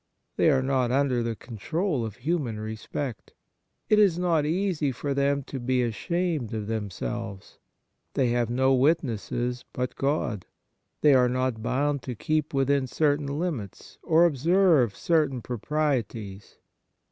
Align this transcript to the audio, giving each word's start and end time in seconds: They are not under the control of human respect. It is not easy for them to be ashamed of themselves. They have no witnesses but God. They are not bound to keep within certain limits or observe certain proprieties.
They 0.35 0.49
are 0.49 0.63
not 0.63 0.91
under 0.91 1.21
the 1.21 1.35
control 1.35 2.03
of 2.03 2.15
human 2.15 2.59
respect. 2.59 3.35
It 3.87 3.99
is 3.99 4.17
not 4.17 4.47
easy 4.47 4.91
for 4.91 5.13
them 5.13 5.43
to 5.43 5.59
be 5.59 5.83
ashamed 5.83 6.55
of 6.55 6.65
themselves. 6.65 7.59
They 8.15 8.29
have 8.29 8.49
no 8.49 8.73
witnesses 8.73 9.63
but 9.73 9.95
God. 9.95 10.47
They 11.01 11.13
are 11.13 11.29
not 11.29 11.61
bound 11.61 12.01
to 12.01 12.15
keep 12.15 12.51
within 12.51 12.87
certain 12.87 13.27
limits 13.37 13.99
or 14.01 14.25
observe 14.25 14.95
certain 14.97 15.39
proprieties. 15.39 16.57